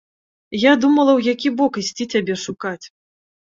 [0.59, 2.79] Я думала, у які бок ісці цябе шукаць.